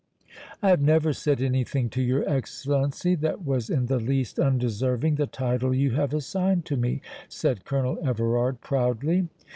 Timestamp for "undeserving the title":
4.39-5.75